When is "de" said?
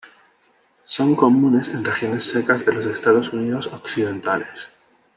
2.65-2.73